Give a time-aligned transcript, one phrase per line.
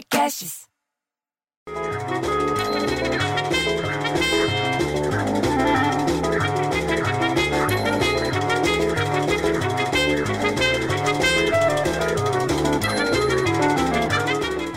[0.00, 0.66] Podcasts.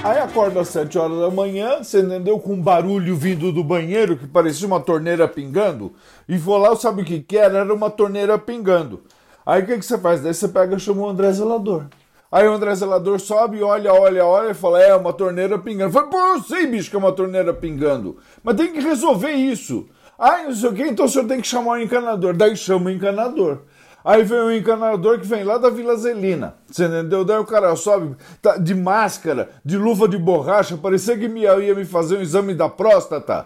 [0.03, 2.37] Aí acorda às 7 horas da manhã, você entendeu?
[2.37, 5.93] Com um barulho vindo do banheiro que parecia uma torneira pingando.
[6.27, 7.59] E vou lá, sabe o que que era?
[7.59, 9.03] Era uma torneira pingando.
[9.45, 10.21] Aí o que, que você faz?
[10.21, 11.87] Daí você pega e chama o André Zelador.
[12.33, 15.93] Aí o André Zelador sobe, olha, olha, olha e fala: É, uma torneira pingando.
[15.93, 18.17] Fala, pô, eu sei, bicho, que é uma torneira pingando.
[18.43, 19.85] Mas tem que resolver isso.
[20.17, 22.33] Aí não sei o que, então o senhor tem que chamar o encanador.
[22.33, 23.59] Daí chama o encanador.
[24.03, 26.55] Aí vem o encanador que vem lá da Vila Zelina.
[26.65, 27.23] Você entendeu?
[27.23, 31.85] Daí o cara sobe tá, de máscara, de luva de borracha, parecia que ia, me
[31.85, 33.45] fazer um exame da próstata.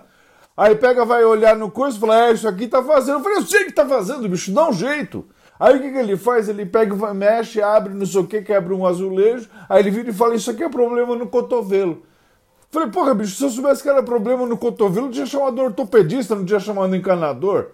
[0.55, 3.18] Aí pega, vai olhar no coisa e fala: É, isso aqui tá fazendo.
[3.18, 5.26] Eu falei: Eu sei que tá fazendo, bicho, dá um jeito.
[5.60, 6.48] Aí o que, que ele faz?
[6.48, 9.50] Ele pega, mexe, abre, não sei o que, quebra um azulejo.
[9.68, 12.04] Aí ele vira e fala: Isso aqui é problema no cotovelo.
[12.70, 16.36] Falei, porra, bicho, se eu soubesse que era problema no cotovelo, eu tinha chamado ortopedista,
[16.36, 17.68] não tinha chamado encanador.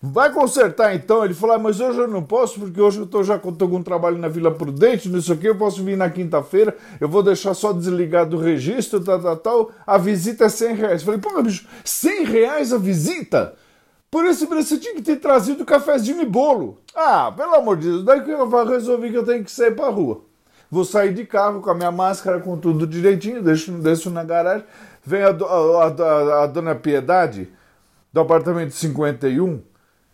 [0.00, 1.24] Vai consertar então?
[1.24, 3.76] Ele falou, ah, mas hoje eu não posso, porque hoje eu tô, já tô com
[3.76, 7.08] um trabalho na Vila Prudente, não sei o que, eu posso vir na quinta-feira, eu
[7.08, 11.02] vou deixar só desligado o registro, tal, tal, tal, a visita é 100 reais.
[11.02, 13.54] Falei, porra, bicho, 100 reais a visita?
[14.14, 16.78] Por esse preço você tinha que ter trazido cafezinho e bolo.
[16.94, 19.88] Ah, pelo amor de Deus, daí que eu resolvi que eu tenho que sair pra
[19.88, 20.20] rua.
[20.70, 24.64] Vou sair de carro com a minha máscara, com tudo direitinho, deixo, deixo na garagem.
[25.04, 27.48] Vem a, a, a, a dona Piedade,
[28.12, 29.60] do apartamento 51,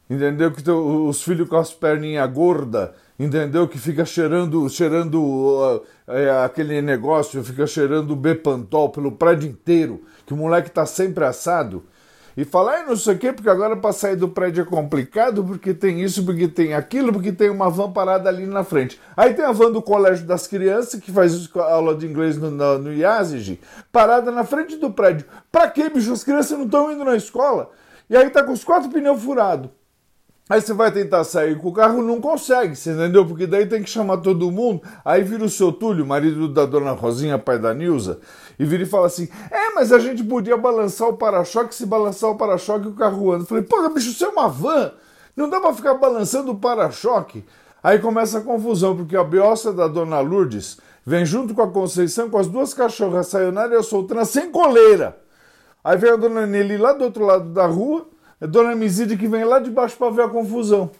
[0.09, 0.51] entendeu?
[0.51, 3.69] Que os filhos com as perninhas gordas, entendeu?
[3.69, 10.33] Que fica cheirando, cheirando uh, é, aquele negócio, fica cheirando Bepantol pelo prédio inteiro, que
[10.33, 11.85] o moleque tá sempre assado.
[12.37, 15.45] E falar, ah, não sei o quê, porque agora para sair do prédio é complicado,
[15.45, 19.01] porque tem isso, porque tem aquilo, porque tem uma van parada ali na frente.
[19.17, 22.79] Aí tem a van do Colégio das Crianças, que faz aula de inglês no, no,
[22.79, 22.91] no
[23.91, 25.27] parada na frente do prédio.
[25.51, 26.13] Pra quê, bicho?
[26.13, 27.71] As crianças não estão indo na escola.
[28.09, 29.71] E aí tá com os quatro pneus furados.
[30.51, 33.25] Aí você vai tentar sair com o carro, não consegue, você entendeu?
[33.25, 34.83] Porque daí tem que chamar todo mundo.
[35.05, 38.19] Aí vira o seu Túlio, marido da dona Rosinha, pai da Nilza,
[38.59, 42.31] e vira e fala assim: É, mas a gente podia balançar o para-choque, se balançar
[42.31, 43.45] o para-choque o carro anda.
[43.45, 44.91] Eu falei: Porra, bicho, isso é uma van,
[45.37, 47.45] não dá pra ficar balançando o para-choque.
[47.81, 52.29] Aí começa a confusão, porque a biossa da dona Lourdes vem junto com a Conceição
[52.29, 55.17] com as duas cachorras, a Sayonara e a Soltana, sem coleira.
[55.85, 58.05] Aí vem a dona Nelly lá do outro lado da rua
[58.41, 60.91] é Dona Mizide que vem lá de baixo para ver a confusão.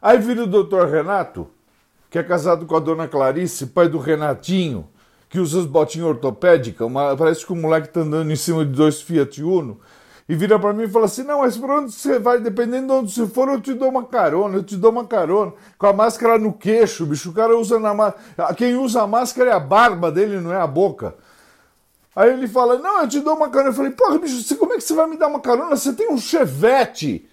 [0.00, 1.48] Aí vira o doutor Renato,
[2.08, 4.88] que é casado com a dona Clarice, pai do Renatinho,
[5.28, 8.72] que usa as botinhas ortopédicas, uma, parece que o moleque tá andando em cima de
[8.72, 9.78] dois Fiat Uno,
[10.28, 12.38] e vira para mim e fala assim: Não, mas para onde você vai?
[12.38, 15.54] Dependendo de onde você for, eu te dou uma carona, eu te dou uma carona.
[15.78, 17.30] Com a máscara no queixo, bicho.
[17.30, 18.54] O cara usa na máscara.
[18.54, 21.14] Quem usa a máscara é a barba dele, não é a boca.
[22.18, 23.70] Aí ele fala: Não, eu te dou uma carona.
[23.70, 25.76] Eu falei: Porra, bicho, você, como é que você vai me dar uma carona?
[25.76, 27.24] Você tem um chevette.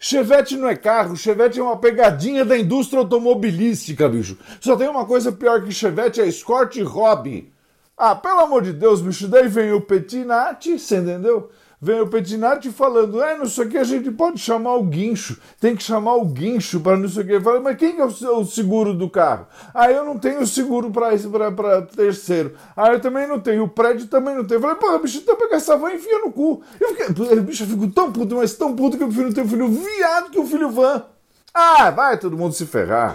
[0.00, 4.38] Chevette não é carro, Chevette é uma pegadinha da indústria automobilística, bicho.
[4.62, 7.52] Só tem uma coisa pior que Chevette, é Escort Hobby.
[7.96, 11.50] Ah, pelo amor de Deus, bicho, daí vem o Petinati, você entendeu?
[11.84, 15.38] Vem o Petinati falando, é, não sei o que, a gente pode chamar o guincho,
[15.60, 17.40] tem que chamar o guincho para não sei o que.
[17.40, 19.46] Fala, mas quem é o seguro do carro?
[19.74, 22.54] Ah, eu não tenho seguro para terceiro.
[22.74, 24.58] Ah, eu também não tenho, o prédio também não tem.
[24.58, 26.62] Falei, porra, bicho, então pega essa van e enfia no cu.
[26.80, 29.48] Eu fiquei, bicho, eu fico tão puto, mas tão puto que eu prefiro ter um
[29.48, 31.04] filho viado que um filho van.
[31.52, 33.14] Ah, vai todo mundo se ferrar.